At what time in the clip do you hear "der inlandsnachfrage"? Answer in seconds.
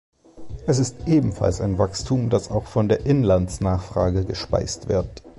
2.89-4.25